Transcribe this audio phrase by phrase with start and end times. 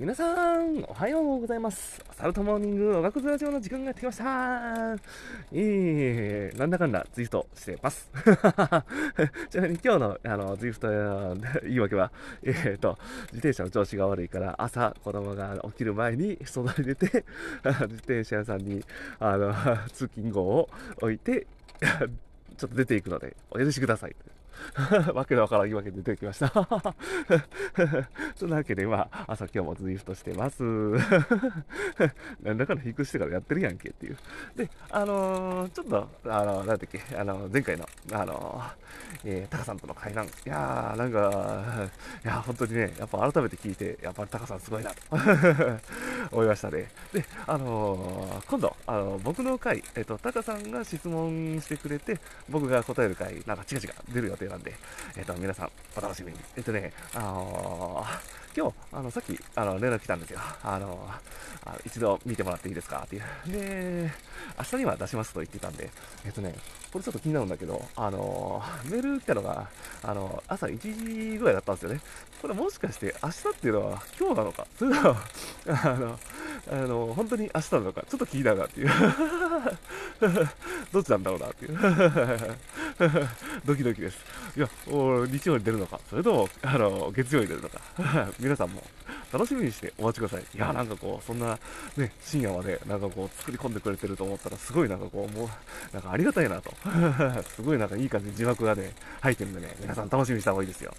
[0.00, 2.02] 皆さん、おはようございます。
[2.16, 4.96] サルトモーニングおがくずラジオの時間がやってきました。
[5.52, 8.10] えー、なんだかんだツイートしてます。
[9.50, 12.10] ちなみに今日のあのツイート言い訳は、
[12.42, 17.26] えーと、自転車の調子が悪いから、朝子供が起きる前に外に出て、
[17.62, 18.82] 自転車屋さんに
[19.18, 19.52] あの
[19.88, 20.70] 通勤号を
[21.02, 21.46] 置いて、
[22.56, 24.16] ちょっと出ていくので、お許しください。
[25.14, 26.50] わけのわからん言い訳で出てきました。
[28.36, 30.62] そんなわけで、まあ、朝今日もツイートしてます。
[32.42, 34.16] なんだかんだ引くしてからやってるやんけっていう。
[34.56, 38.62] で、あのーちょっと、あのなんだっけ、あの前回の、あの
[39.24, 41.88] えー、タカさんとの会談、いやー、なんか、
[42.24, 44.96] いや、本当にね、やっぱ改めて聞いて、やっぱりタカさんすごいなと
[46.32, 46.90] 思いましたね。
[47.12, 54.74] で、あの今度、あの僕の回、えっ、と、タカさんが質問してくれて、僕が答える回、なんかチカチカ出る予定なんで、
[55.16, 56.38] えっ、と、皆さん、お楽しみに。
[56.56, 60.40] えっ、とね、あのー今日、あの、さっき、あの、連絡来たんですよ。
[60.64, 61.08] あの
[61.64, 63.22] あ一度見てもらっていいですかっていう。
[63.46, 64.10] で、
[64.58, 65.88] 明日には出しますと言ってたんで、
[66.24, 66.54] えっ、とね、
[66.92, 69.68] これちょっと気になるんだけど、あのメール来たのが、
[70.02, 70.78] あの朝1
[71.32, 72.00] 時ぐらいだったんですよね。
[72.42, 75.16] これもしかして明日っていうのは今日なのか、それとも、
[75.68, 76.18] あの、
[76.68, 78.90] あの、本当に明日なのか、ちょっと気になるなっていう。
[80.92, 81.78] どっちなんだろうなっていう。
[83.64, 84.18] ドキドキです。
[84.56, 87.80] いや、お日曜に出るのか、それとも、あの、月曜に出るのか。
[88.38, 88.82] 皆さんも
[89.32, 90.44] 楽しみにしてお待ちください。
[90.54, 91.58] いや、なんかこう、そんな、
[91.96, 95.48] ね、深夜まで、なんかこう、作り込んでくれてると思ったら、すごいなんかこう、もう、
[95.92, 96.72] なんかありがたいなと。
[97.56, 100.92] すごいなんかいい感じに字幕がね、入ってるんでね、皆さん楽しみにした方がいいですよ。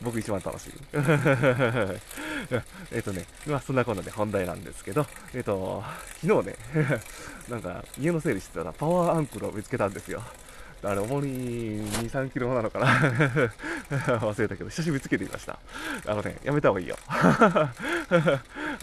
[0.00, 0.72] 僕一番楽しい。
[2.92, 5.82] えっとね、まあそんなこんなで本題なんですけど、えっと、
[6.20, 6.56] 昨日ね、
[7.48, 10.22] なんか家の整理してたらパワーアンクルを見つけたんですよ。
[10.84, 12.86] あれ、重り2、3キロなのかな
[14.18, 15.58] 忘れたけど、久しぶりつけてみました。
[16.06, 16.96] あのね、やめた方がいいよ。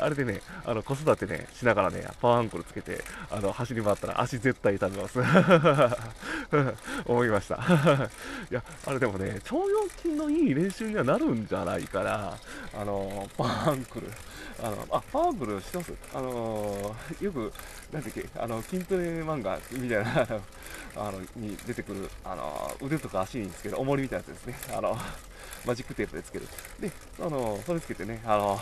[0.01, 5.19] あれでね、あの子育てね、しながらね、パワーアンクルつけて、あの走り回ったら足絶対痛めます。
[7.05, 7.55] 思いました。
[8.49, 12.37] いや、あれでもね、腸腰筋のいい練習にはなるんじゃないかな。
[12.79, 14.07] あの、パワーアンクル。
[14.61, 17.53] あの、あ、パワーアンクル知ってますあの、よく、
[17.91, 20.41] なんだっけ、あの、筋トレ漫画みたいな、あの、
[20.95, 24.75] あのに出てくる、あの、腕とか足につける重りみたいなやつですね。
[24.75, 24.97] あの、
[25.65, 26.47] マジックテープでつける。
[26.79, 28.59] で、あの、それつけてね、あの、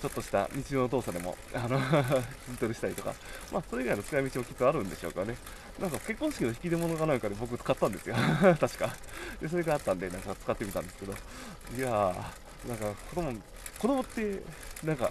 [0.00, 1.80] ちょっとした日常の動作でも、あの、
[2.46, 3.12] 筋トレしたりとか、
[3.52, 5.36] まあ、それ以外の使い道もきっとあるんでしょうかね。
[5.80, 8.14] なんか結婚式の引き出物かなんかで僕使ったんですよ。
[8.60, 8.94] 確か。
[9.40, 13.32] で、それがあったんで、なんか使ってみたんですけど、いやー、なんか子供、
[13.78, 14.42] 子供って、
[14.84, 15.10] なんか、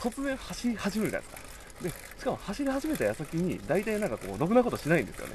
[0.00, 1.46] 突然走り始めるじゃないですか。
[1.82, 5.34] で、しかも走り始めた矢先に、大体なんかこう、ろくなことしないんですよね。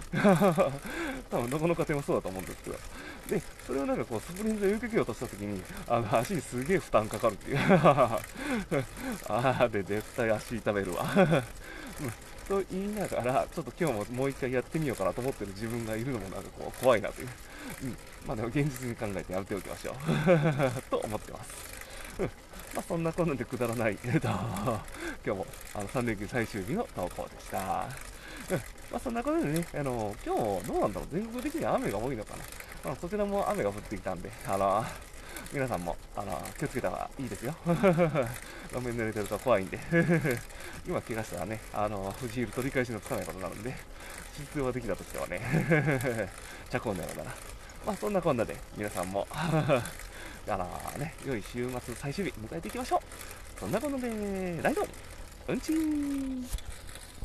[1.31, 2.77] 多分どこの家庭もそうだと思うんですけど。
[3.29, 7.57] で、それをなんかこう、スプリントで受けようとしたときに、あの、足にすげえ負担かかるっていう。
[7.63, 11.05] あーで、絶対足痛めるわ。
[11.15, 11.43] うん
[12.51, 17.27] と言いながら、ちょっと今日ももう一回やってみようかなと思ってる自分がいるのもなんかこう、怖いなという。
[17.83, 17.97] うん。
[18.27, 19.95] まあでも現実に考えてやめておきましょう。
[20.91, 21.51] と思ってます。
[22.19, 22.25] うん。
[22.75, 24.81] まあそんなこんなでくだらない、えっと、今
[25.23, 27.87] 日もあの3連休最終日の投稿でした。
[28.91, 32.43] まあそんなことでね、あの、今日どうなんだろう、全国的に雨が多いのかな。
[32.83, 34.85] まあそちらも雨が降ってきたんで、あの、
[35.53, 37.55] 皆さんもあの気をつけた方がいいですよ。
[37.65, 39.79] 路面濡れてると怖いんで。
[40.85, 43.73] 今怪我したらね、あの、藤ヒール取り返しのつかないことになるんで、
[44.33, 46.29] 必要ができたとしてはね、
[46.69, 47.23] 着工になるな。
[47.85, 49.81] まあそんなこんなで、皆さんも、 あ
[50.47, 50.65] の
[50.97, 53.59] ね、良い週末最終日迎えていきましょう。
[53.59, 54.85] そんなことで、ライド、
[55.47, 56.70] うんちー